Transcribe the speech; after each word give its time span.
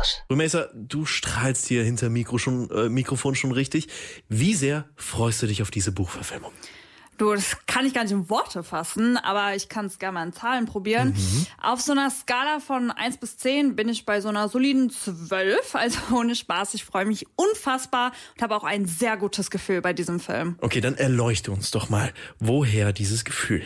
Rausch. 0.00 0.16
Rumesa, 0.30 0.68
du 0.74 1.04
strahlst 1.06 1.66
hier 1.66 1.84
hinter 1.84 2.08
Mikro 2.08 2.38
schon, 2.38 2.70
äh, 2.70 2.88
Mikrofon 2.88 3.34
schon 3.34 3.52
richtig. 3.52 3.88
Wie 4.28 4.54
sehr 4.54 4.86
freust 4.96 5.42
du 5.42 5.46
dich 5.46 5.62
auf 5.62 5.70
diese 5.70 5.92
Buchverfilmung? 5.92 6.52
Du, 7.18 7.34
das 7.34 7.58
kann 7.66 7.84
ich 7.84 7.92
gar 7.92 8.04
nicht 8.04 8.12
in 8.12 8.30
Worte 8.30 8.62
fassen, 8.62 9.18
aber 9.18 9.54
ich 9.54 9.68
kann 9.68 9.84
es 9.84 9.98
gerne 9.98 10.14
mal 10.14 10.26
in 10.26 10.32
Zahlen 10.32 10.64
probieren. 10.64 11.08
Mhm. 11.08 11.46
Auf 11.60 11.82
so 11.82 11.92
einer 11.92 12.10
Skala 12.10 12.60
von 12.60 12.90
1 12.90 13.18
bis 13.18 13.36
10 13.36 13.76
bin 13.76 13.90
ich 13.90 14.06
bei 14.06 14.22
so 14.22 14.30
einer 14.30 14.48
soliden 14.48 14.88
12. 14.88 15.74
Also 15.74 15.98
ohne 16.16 16.34
Spaß, 16.34 16.72
ich 16.72 16.82
freue 16.82 17.04
mich 17.04 17.26
unfassbar 17.36 18.12
und 18.34 18.42
habe 18.42 18.56
auch 18.56 18.64
ein 18.64 18.86
sehr 18.86 19.18
gutes 19.18 19.50
Gefühl 19.50 19.82
bei 19.82 19.92
diesem 19.92 20.18
Film. 20.18 20.56
Okay, 20.62 20.80
dann 20.80 20.94
erleuchte 20.94 21.52
uns 21.52 21.70
doch 21.70 21.90
mal, 21.90 22.10
woher 22.38 22.94
dieses 22.94 23.26
Gefühl? 23.26 23.64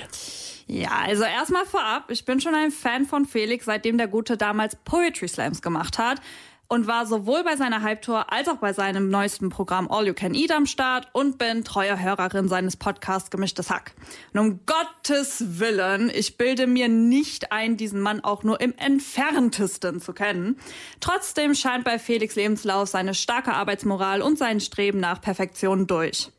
Ja, 0.67 1.03
also 1.05 1.25
erstmal 1.25 1.67
vorab, 1.67 2.11
ich 2.11 2.25
bin 2.25 2.41
schon 2.41 2.55
ein 2.55 2.71
Fan 2.71 3.05
von 3.05 3.27
Felix, 3.27 3.67
seitdem 3.67 3.99
der 3.99 4.09
Gute 4.09 4.37
damals 4.37 4.77
Poetry 4.77 5.29
Slams 5.29 5.61
gemacht 5.61 5.99
hat 5.99 6.21
und 6.69 6.87
war 6.87 7.07
sowohl 7.07 7.45
bei 7.45 7.57
seiner 7.57 7.83
Hype-Tour 7.83 8.33
als 8.33 8.49
auch 8.49 8.57
bei 8.57 8.73
seinem 8.73 9.11
neuesten 9.11 9.51
Programm 9.51 9.91
All 9.91 10.07
You 10.07 10.15
Can 10.15 10.35
Eat 10.35 10.51
am 10.51 10.67
Start 10.67 11.09
und 11.13 11.39
bin 11.39 11.65
treue 11.65 12.03
Hörerin 12.03 12.49
seines 12.49 12.77
Podcasts 12.77 13.31
Gemischtes 13.31 13.71
Hack. 13.71 13.93
Und 14.33 14.41
um 14.41 14.61
Gottes 14.67 15.61
Willen, 15.61 16.11
ich 16.13 16.37
bilde 16.37 16.67
mir 16.67 16.89
nicht 16.89 17.53
ein, 17.53 17.77
diesen 17.77 18.01
Mann 18.01 18.25
auch 18.25 18.43
nur 18.43 18.61
im 18.61 18.75
entferntesten 18.77 20.01
zu 20.01 20.13
kennen. 20.13 20.59
Trotzdem 21.01 21.55
scheint 21.55 21.85
bei 21.85 21.99
Felix 21.99 22.35
Lebenslauf 22.35 22.89
seine 22.89 23.15
starke 23.15 23.53
Arbeitsmoral 23.53 24.23
und 24.23 24.39
sein 24.39 24.61
Streben 24.61 25.01
nach 25.01 25.21
Perfektion 25.21 25.87
durch. 25.87 26.31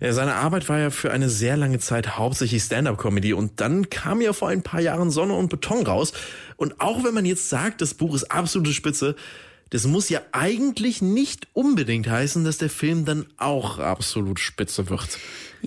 Ja, 0.00 0.12
seine 0.12 0.34
Arbeit 0.34 0.68
war 0.68 0.78
ja 0.78 0.90
für 0.90 1.10
eine 1.10 1.28
sehr 1.28 1.56
lange 1.56 1.78
Zeit 1.78 2.16
hauptsächlich 2.18 2.62
Stand-up-Comedy 2.62 3.32
und 3.32 3.60
dann 3.60 3.90
kam 3.90 4.20
ja 4.20 4.32
vor 4.32 4.48
ein 4.48 4.62
paar 4.62 4.80
Jahren 4.80 5.10
Sonne 5.10 5.34
und 5.34 5.48
Beton 5.48 5.86
raus. 5.86 6.12
Und 6.56 6.80
auch 6.80 7.04
wenn 7.04 7.14
man 7.14 7.24
jetzt 7.24 7.48
sagt, 7.48 7.80
das 7.80 7.94
Buch 7.94 8.14
ist 8.14 8.30
absolute 8.30 8.72
Spitze, 8.72 9.16
das 9.70 9.86
muss 9.86 10.08
ja 10.08 10.20
eigentlich 10.32 11.02
nicht 11.02 11.48
unbedingt 11.52 12.08
heißen, 12.08 12.44
dass 12.44 12.58
der 12.58 12.70
Film 12.70 13.04
dann 13.04 13.26
auch 13.36 13.78
absolut 13.78 14.38
spitze 14.38 14.88
wird. 14.90 15.18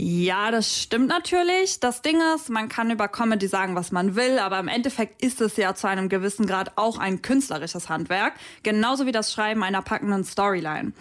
Ja, 0.02 0.50
das 0.50 0.82
stimmt 0.82 1.10
natürlich. 1.10 1.82
Das 1.82 2.02
Ding 2.02 2.22
ist, 2.34 2.50
man 2.50 2.70
kann 2.70 2.90
über 2.90 3.10
Comedy 3.10 3.50
sagen, 3.50 3.76
was 3.76 3.92
man 3.92 4.16
will, 4.16 4.40
aber 4.40 4.58
im 4.58 4.70
Endeffekt 4.70 5.22
ist 5.22 5.42
es 5.42 5.58
ja 5.58 5.76
zu 5.76 5.88
einem 5.90 6.08
gewissen 6.08 6.46
Grad 6.46 6.78
auch 6.78 6.98
ein 6.98 7.22
künstlerisches 7.22 7.90
Handwerk, 7.90 8.36
genauso 8.64 9.06
wie 9.06 9.12
das 9.12 9.34
Schreiben 9.34 9.62
einer 9.62 9.82
packenden 9.82 10.24
Storyline. 10.24 10.94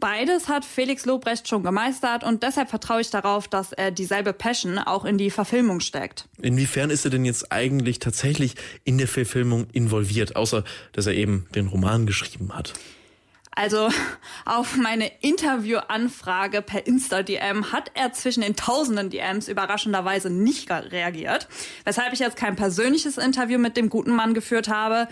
Beides 0.00 0.48
hat 0.48 0.64
Felix 0.64 1.06
Lobrecht 1.06 1.46
schon 1.46 1.62
gemeistert 1.62 2.24
und 2.24 2.42
deshalb 2.42 2.70
vertraue 2.70 3.02
ich 3.02 3.10
darauf, 3.10 3.46
dass 3.46 3.72
er 3.72 3.92
dieselbe 3.92 4.32
Passion 4.32 4.78
auch 4.78 5.04
in 5.04 5.16
die 5.16 5.30
Verfilmung 5.30 5.78
steckt. 5.78 6.26
Inwiefern 6.42 6.90
ist 6.90 7.04
er 7.04 7.12
denn 7.12 7.24
jetzt 7.24 7.52
eigentlich 7.52 8.00
tatsächlich 8.00 8.56
in 8.82 8.98
der 8.98 9.06
Verfilmung 9.06 9.68
involviert, 9.72 10.34
außer 10.34 10.64
dass 10.90 11.06
er 11.06 11.14
eben 11.14 11.46
den 11.54 11.68
Roman 11.68 12.04
geschrieben 12.04 12.52
hat? 12.52 12.72
Also 13.52 13.88
auf 14.44 14.76
meine 14.76 15.10
Interviewanfrage 15.20 16.62
per 16.62 16.86
Insta-DM 16.86 17.72
hat 17.72 17.90
er 17.94 18.12
zwischen 18.12 18.42
den 18.42 18.56
tausenden 18.56 19.10
DMs 19.10 19.48
überraschenderweise 19.48 20.30
nicht 20.30 20.70
reagiert, 20.70 21.48
weshalb 21.84 22.12
ich 22.12 22.20
jetzt 22.20 22.36
kein 22.36 22.56
persönliches 22.56 23.18
Interview 23.18 23.58
mit 23.58 23.76
dem 23.76 23.88
guten 23.88 24.14
Mann 24.14 24.34
geführt 24.34 24.68
habe. 24.68 25.08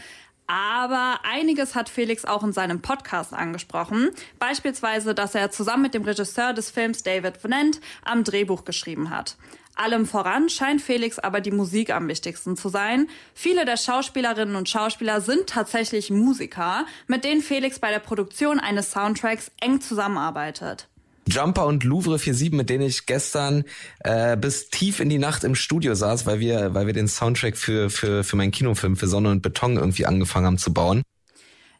Aber 0.49 1.21
einiges 1.25 1.75
hat 1.75 1.91
Felix 1.91 2.25
auch 2.25 2.43
in 2.43 2.53
seinem 2.53 2.81
Podcast 2.81 3.35
angesprochen. 3.35 4.09
Beispielsweise, 4.39 5.15
dass 5.15 5.35
er 5.35 5.51
zusammen 5.51 5.83
mit 5.83 5.95
dem 5.95 6.05
Regisseur 6.05 6.55
des 6.55 6.71
Films 6.71 7.03
David 7.03 7.45
Vennant 7.45 7.81
am 8.03 8.25
Drehbuch 8.25 8.65
geschrieben 8.65 9.11
hat. 9.11 9.37
Allem 9.75 10.07
voran 10.07 10.49
scheint 10.49 10.81
Felix 10.81 11.19
aber 11.19 11.43
die 11.43 11.51
Musik 11.51 11.91
am 11.91 12.09
wichtigsten 12.09 12.57
zu 12.57 12.71
sein. 12.71 13.09
Viele 13.35 13.67
der 13.67 13.77
Schauspielerinnen 13.77 14.57
und 14.57 14.71
Schauspieler 14.71 15.21
sind 15.21 15.49
tatsächlich 15.49 16.11
Musiker, 16.11 16.87
mit 17.07 17.25
denen 17.25 17.43
Felix 17.43 17.79
bei 17.79 17.91
der 17.91 18.01
Produktion 18.01 18.59
eines 18.59 18.91
Soundtracks 18.91 19.53
eng 19.61 19.83
zusammenarbeitet. 19.83 20.89
Jumper 21.29 21.67
und 21.67 21.85
Louvre 21.85 22.19
47, 22.19 22.53
mit 22.53 22.71
denen 22.71 22.87
ich 22.87 23.07
gestern 23.07 23.65
äh, 24.01 24.37
bis 24.37 24.71
tief 24.71 25.01
in 25.01 25.09
die 25.09 25.19
Nacht 25.19 25.45
im 25.45 25.55
Studio 25.55 25.95
saß, 25.95 26.27
weil 26.27 26.41
wir, 26.41 26.75
weil 26.75 26.87
wir 26.87 26.95
den 26.95 27.09
Soundtrack 27.09 27.57
für, 27.57 27.91
für, 27.91 28.25
für 28.25 28.37
meinen 28.37 28.51
Kinofilm 28.51 28.97
für 28.97 29.09
Sonne 29.09 29.31
und 29.31 29.43
Beton 29.43 29.77
irgendwie 29.77 30.07
angefangen 30.07 30.47
haben 30.47 30.59
zu 30.59 30.73
bauen. 30.73 31.03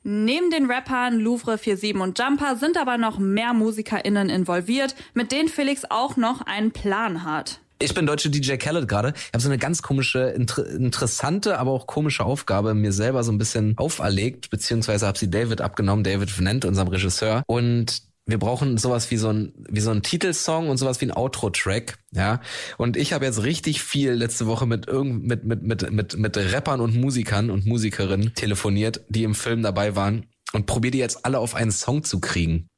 Neben 0.05 0.51
den 0.51 0.71
Rappern 0.71 1.19
Louvre 1.19 1.59
47 1.59 1.97
und 1.97 2.19
Jumper 2.19 2.57
sind 2.57 2.77
aber 2.79 2.99
noch 2.99 3.19
mehr 3.19 3.53
MusikerInnen 3.53 4.31
involviert, 4.31 4.95
mit 5.13 5.33
denen 5.33 5.49
Felix 5.49 5.83
auch 5.89 6.17
noch 6.17 6.41
einen 6.43 6.71
Plan 6.71 7.25
hat. 7.25 7.61
Ich 7.81 7.95
bin 7.95 8.07
deutsche 8.07 8.29
DJ 8.29 8.57
Khaled 8.57 8.89
gerade. 8.89 9.13
Ich 9.17 9.33
habe 9.33 9.41
so 9.41 9.49
eine 9.49 9.59
ganz 9.59 9.83
komische, 9.83 10.31
inter 10.31 10.67
interessante, 10.67 11.59
aber 11.59 11.71
auch 11.71 11.87
komische 11.87 12.25
Aufgabe 12.25 12.75
mir 12.75 12.93
selber 12.93 13.23
so 13.23 13.31
ein 13.31 13.39
bisschen 13.39 13.75
auferlegt, 13.77 14.51
beziehungsweise 14.51 15.07
habe 15.07 15.17
sie 15.17 15.31
David 15.31 15.61
abgenommen, 15.61 16.03
David 16.03 16.37
Venant, 16.37 16.65
unserem 16.65 16.89
Regisseur. 16.89 17.45
Und 17.47 18.08
wir 18.29 18.39
brauchen 18.39 18.77
sowas 18.77 19.11
wie 19.11 19.17
so 19.17 19.31
ein 19.31 19.53
wie 19.69 19.81
so 19.81 19.91
ein 19.91 20.03
Titelsong 20.03 20.69
und 20.69 20.77
sowas 20.77 21.01
wie 21.01 21.07
ein 21.07 21.17
Outro-Track, 21.17 21.99
ja. 22.13 22.41
Und 22.77 22.97
ich 22.97 23.15
habe 23.15 23.25
jetzt 23.25 23.43
richtig 23.43 23.83
viel 23.83 24.13
letzte 24.13 24.47
Woche 24.47 24.67
mit 24.67 24.87
irgend 24.87 25.25
mit 25.25 25.45
mit 25.45 25.63
mit 25.63 25.91
mit 25.91 26.17
mit 26.19 26.37
Rappern 26.37 26.83
und 26.83 26.95
Musikern 26.95 27.51
und 27.51 27.65
Musikerinnen 27.65 28.35
telefoniert, 28.35 29.01
die 29.09 29.25
im 29.25 29.35
Film 29.35 29.63
dabei 29.63 29.97
waren 29.97 30.27
und 30.53 30.67
probiere 30.67 30.93
die 30.93 30.99
jetzt 30.99 31.25
alle 31.25 31.39
auf 31.39 31.55
einen 31.55 31.73
Song 31.73 32.05
zu 32.05 32.21
kriegen. 32.21 32.69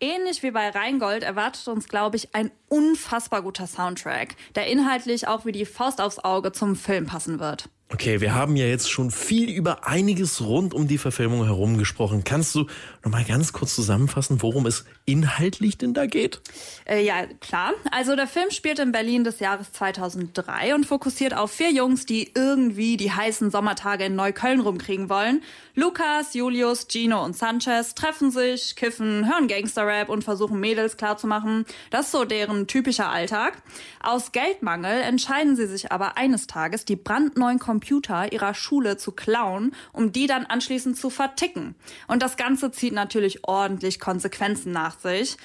Ähnlich 0.00 0.42
wie 0.42 0.50
bei 0.50 0.70
Rheingold 0.70 1.22
erwartet 1.22 1.68
uns, 1.68 1.86
glaube 1.86 2.16
ich, 2.16 2.34
ein 2.34 2.50
unfassbar 2.68 3.42
guter 3.42 3.66
Soundtrack, 3.66 4.34
der 4.54 4.66
inhaltlich 4.66 5.28
auch 5.28 5.44
wie 5.44 5.52
die 5.52 5.66
Faust 5.66 6.00
aufs 6.00 6.18
Auge 6.18 6.52
zum 6.52 6.74
Film 6.74 7.06
passen 7.06 7.38
wird. 7.38 7.68
Okay, 7.92 8.22
wir 8.22 8.34
haben 8.34 8.56
ja 8.56 8.64
jetzt 8.64 8.90
schon 8.90 9.10
viel 9.10 9.50
über 9.50 9.86
einiges 9.86 10.40
rund 10.40 10.72
um 10.72 10.88
die 10.88 10.96
Verfilmung 10.96 11.44
herum 11.44 11.76
gesprochen. 11.76 12.24
Kannst 12.24 12.54
du 12.54 12.66
noch 13.04 13.12
mal 13.12 13.24
ganz 13.24 13.52
kurz 13.52 13.74
zusammenfassen, 13.74 14.40
worum 14.40 14.64
es 14.64 14.86
inhaltlich 15.04 15.76
denn 15.76 15.92
da 15.92 16.06
geht? 16.06 16.40
Äh, 16.86 17.04
ja, 17.04 17.26
klar. 17.40 17.72
Also 17.92 18.16
der 18.16 18.26
Film 18.26 18.50
spielt 18.50 18.78
in 18.78 18.90
Berlin 18.90 19.22
des 19.22 19.38
Jahres 19.38 19.70
2003 19.72 20.74
und 20.74 20.86
fokussiert 20.86 21.36
auf 21.36 21.50
vier 21.50 21.72
Jungs, 21.72 22.06
die 22.06 22.32
irgendwie 22.34 22.96
die 22.96 23.12
heißen 23.12 23.50
Sommertage 23.50 24.06
in 24.06 24.16
Neukölln 24.16 24.60
rumkriegen 24.60 25.10
wollen. 25.10 25.42
Lukas, 25.74 26.34
Julius, 26.34 26.86
Gino 26.90 27.22
und 27.22 27.36
Sanchez 27.36 27.94
treffen 27.94 28.30
sich, 28.30 28.76
kiffen, 28.76 29.30
hören 29.30 29.46
Gangsterrap 29.46 30.08
und 30.08 30.24
versuchen 30.24 30.58
Mädels 30.58 30.96
klarzumachen. 30.96 31.66
Das 31.90 32.06
ist 32.06 32.12
so 32.12 32.24
deren 32.24 32.66
typischer 32.66 33.10
Alltag. 33.10 33.60
Aus 34.02 34.32
Geldmangel 34.32 35.02
entscheiden 35.02 35.54
sie 35.54 35.66
sich 35.66 35.92
aber 35.92 36.16
eines 36.16 36.46
Tages, 36.46 36.84
die 36.86 36.96
brandneuen 36.96 37.58
Computer 37.74 38.32
ihrer 38.32 38.54
Schule 38.54 38.98
zu 38.98 39.10
klauen, 39.10 39.74
um 39.92 40.12
die 40.12 40.28
dann 40.28 40.46
anschließend 40.46 40.96
zu 40.96 41.10
verticken. 41.10 41.74
Und 42.06 42.22
das 42.22 42.36
Ganze 42.36 42.70
zieht 42.70 42.92
natürlich 42.92 43.48
ordentlich 43.48 43.98
Konsequenzen 43.98 44.70
nach 44.70 44.96
sich. 45.00 45.36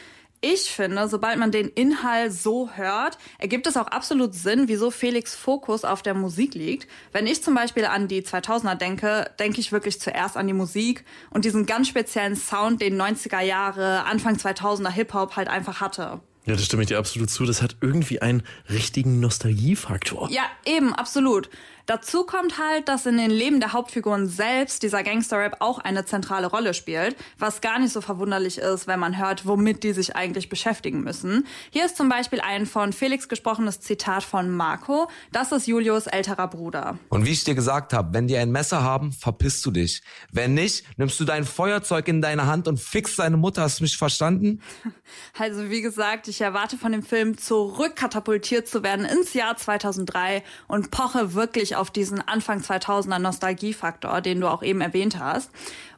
Ich 0.41 0.69
finde, 0.71 1.07
sobald 1.07 1.39
man 1.39 1.51
den 1.51 1.69
Inhalt 1.69 2.31
so 2.31 2.69
hört, 2.69 3.17
ergibt 3.39 3.65
es 3.65 3.77
auch 3.77 3.87
absolut 3.87 4.35
Sinn, 4.35 4.67
wieso 4.67 4.91
Felix 4.91 5.33
Fokus 5.33 5.83
auf 5.83 6.03
der 6.03 6.13
Musik 6.13 6.53
liegt. 6.53 6.87
Wenn 7.11 7.25
ich 7.25 7.43
zum 7.43 7.55
Beispiel 7.55 7.85
an 7.85 8.07
die 8.07 8.21
2000er 8.21 8.75
denke, 8.75 9.31
denke 9.39 9.59
ich 9.59 9.71
wirklich 9.71 9.99
zuerst 9.99 10.37
an 10.37 10.45
die 10.45 10.53
Musik 10.53 11.03
und 11.31 11.45
diesen 11.45 11.65
ganz 11.65 11.87
speziellen 11.87 12.35
Sound, 12.35 12.79
den 12.79 13.01
90er 13.01 13.41
Jahre, 13.41 14.05
Anfang 14.05 14.35
2000er 14.35 14.91
Hip-Hop 14.91 15.35
halt 15.35 15.47
einfach 15.47 15.81
hatte. 15.81 16.21
Ja, 16.49 16.55
das 16.55 16.65
stimme 16.65 16.81
ich 16.81 16.87
dir 16.87 16.97
absolut 16.97 17.29
zu. 17.29 17.45
Das 17.45 17.61
hat 17.61 17.75
irgendwie 17.79 18.23
einen 18.23 18.41
richtigen 18.71 19.19
Nostalgiefaktor. 19.19 20.31
Ja, 20.31 20.45
eben, 20.65 20.95
absolut. 20.95 21.47
Dazu 21.89 22.23
kommt 22.23 22.59
halt, 22.59 22.87
dass 22.87 23.07
in 23.07 23.17
den 23.17 23.31
Leben 23.31 23.59
der 23.59 23.73
Hauptfiguren 23.73 24.27
selbst 24.27 24.83
dieser 24.83 25.01
Gangster-Rap 25.01 25.55
auch 25.59 25.79
eine 25.79 26.05
zentrale 26.05 26.45
Rolle 26.45 26.75
spielt, 26.75 27.15
was 27.39 27.61
gar 27.61 27.79
nicht 27.79 27.91
so 27.91 28.01
verwunderlich 28.01 28.59
ist, 28.59 28.85
wenn 28.85 28.99
man 28.99 29.17
hört, 29.17 29.47
womit 29.47 29.81
die 29.83 29.93
sich 29.93 30.15
eigentlich 30.15 30.49
beschäftigen 30.49 31.01
müssen. 31.01 31.47
Hier 31.71 31.87
ist 31.87 31.97
zum 31.97 32.07
Beispiel 32.07 32.41
ein 32.41 32.67
von 32.67 32.93
Felix 32.93 33.27
gesprochenes 33.27 33.79
Zitat 33.79 34.23
von 34.23 34.51
Marco. 34.51 35.09
Das 35.31 35.51
ist 35.51 35.65
Julius 35.65 36.05
älterer 36.05 36.47
Bruder. 36.47 36.99
Und 37.09 37.25
wie 37.25 37.31
ich 37.31 37.43
dir 37.43 37.55
gesagt 37.55 37.91
habe, 37.93 38.13
wenn 38.13 38.27
die 38.27 38.37
ein 38.37 38.51
Messer 38.51 38.83
haben, 38.83 39.11
verpisst 39.11 39.65
du 39.65 39.71
dich. 39.71 40.03
Wenn 40.31 40.53
nicht, 40.53 40.85
nimmst 40.99 41.19
du 41.19 41.25
dein 41.25 41.43
Feuerzeug 41.43 42.07
in 42.07 42.21
deine 42.21 42.45
Hand 42.45 42.67
und 42.67 42.79
fixst 42.79 43.17
deine 43.17 43.37
Mutter. 43.37 43.63
Hast 43.63 43.79
du 43.79 43.83
mich 43.83 43.97
verstanden? 43.97 44.61
Also 45.37 45.69
wie 45.69 45.81
gesagt, 45.81 46.27
ich 46.27 46.38
erwarte 46.41 46.77
von 46.77 46.91
dem 46.91 47.03
Film 47.03 47.37
zurückkatapultiert 47.37 48.67
zu 48.67 48.83
werden 48.83 49.05
ins 49.05 49.33
Jahr 49.33 49.57
2003 49.57 50.43
und 50.67 50.91
poche 50.91 51.33
wirklich 51.33 51.75
auf 51.75 51.91
diesen 51.91 52.25
Anfang 52.27 52.61
2000er 52.61 53.19
Nostalgiefaktor, 53.19 54.21
den 54.21 54.41
du 54.41 54.47
auch 54.47 54.63
eben 54.63 54.81
erwähnt 54.81 55.19
hast. 55.19 55.51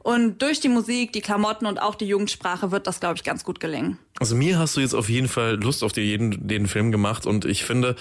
Und 0.04 0.42
durch 0.42 0.60
die 0.60 0.70
Musik, 0.70 1.14
die 1.14 1.22
Klamotten 1.22 1.68
und 1.68 1.82
auch 1.82 1.96
die 1.96 2.06
Jugendsprache 2.06 2.72
wird 2.72 2.88
das, 2.88 3.00
glaube 3.00 3.16
ich, 3.18 3.24
ganz 3.24 3.44
gut 3.44 3.60
gelingen. 3.60 4.00
Also 4.20 4.36
mir 4.36 4.58
hast 4.60 4.76
du 4.76 4.82
jetzt 4.82 4.94
auf 4.94 5.10
jeden 5.10 5.28
Fall 5.28 5.56
Lust 5.56 5.84
auf 5.84 5.94
den, 5.94 6.48
den 6.48 6.68
Film 6.68 6.92
gemacht 6.92 7.26
und 7.26 7.46
ich 7.46 7.64
finde, 7.64 7.96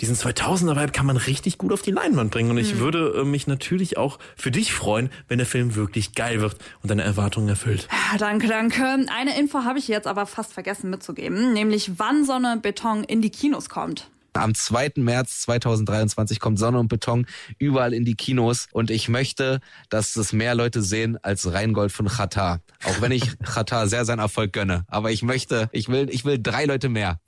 diesen 0.00 0.16
2000er-Vibe 0.16 0.92
kann 0.92 1.06
man 1.06 1.16
richtig 1.16 1.58
gut 1.58 1.72
auf 1.72 1.82
die 1.82 1.90
Leinwand 1.90 2.30
bringen 2.30 2.50
und 2.50 2.58
ich 2.58 2.74
mhm. 2.74 2.80
würde 2.80 3.14
äh, 3.20 3.24
mich 3.24 3.46
natürlich 3.46 3.96
auch 3.96 4.18
für 4.36 4.50
dich 4.50 4.72
freuen, 4.72 5.10
wenn 5.28 5.38
der 5.38 5.46
Film 5.46 5.74
wirklich 5.74 6.14
geil 6.14 6.40
wird 6.40 6.56
und 6.82 6.90
deine 6.90 7.02
Erwartungen 7.02 7.48
erfüllt. 7.48 7.88
Ja, 7.90 8.18
danke, 8.18 8.48
danke. 8.48 8.82
Eine 8.84 9.38
Info 9.38 9.64
habe 9.64 9.78
ich 9.78 9.88
jetzt 9.88 10.06
aber 10.06 10.26
fast 10.26 10.52
vergessen 10.52 10.90
mitzugeben, 10.90 11.52
nämlich 11.64 11.98
wann 11.98 12.24
Sonne 12.24 12.58
Beton 12.60 13.04
in 13.04 13.22
die 13.22 13.30
Kinos 13.30 13.68
kommt. 13.68 14.10
Am 14.34 14.54
2. 14.54 14.94
März 14.96 15.42
2023 15.42 16.40
kommt 16.40 16.58
Sonne 16.58 16.80
und 16.80 16.88
Beton 16.88 17.26
überall 17.58 17.94
in 17.94 18.04
die 18.04 18.16
Kinos 18.16 18.66
und 18.72 18.90
ich 18.90 19.08
möchte, 19.08 19.60
dass 19.90 20.16
es 20.16 20.32
mehr 20.32 20.54
Leute 20.56 20.82
sehen 20.82 21.18
als 21.22 21.52
Rheingold 21.52 21.92
von 21.92 22.08
Qatar. 22.08 22.60
Auch 22.84 23.00
wenn 23.00 23.12
ich 23.12 23.38
Qatar 23.44 23.88
sehr 23.88 24.04
seinen 24.04 24.18
Erfolg 24.18 24.52
gönne. 24.52 24.84
Aber 24.88 25.12
ich 25.12 25.22
möchte, 25.22 25.68
ich 25.72 25.88
will, 25.88 26.08
ich 26.10 26.24
will 26.24 26.38
drei 26.42 26.64
Leute 26.64 26.88
mehr. 26.88 27.20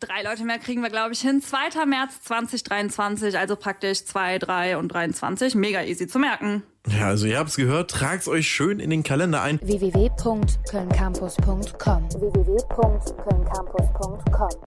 Drei 0.00 0.22
Leute 0.22 0.44
mehr 0.44 0.58
kriegen 0.58 0.82
wir, 0.82 0.90
glaube 0.90 1.12
ich, 1.12 1.20
hin. 1.20 1.42
2. 1.42 1.86
März 1.86 2.22
2023, 2.22 3.36
also 3.36 3.56
praktisch 3.56 4.04
2, 4.04 4.38
3 4.38 4.76
und 4.76 4.88
23. 4.88 5.54
Mega 5.56 5.82
easy 5.82 6.06
zu 6.06 6.18
merken. 6.18 6.62
Ja, 6.88 7.08
also 7.08 7.26
ihr 7.26 7.38
habt's 7.38 7.56
gehört, 7.56 7.90
tragt's 7.90 8.28
euch 8.28 8.48
schön 8.48 8.80
in 8.80 8.88
den 8.90 9.02
Kalender 9.02 9.40
ein. 9.42 9.58
www.kölncampus.com 9.62 12.10
www 12.10 12.52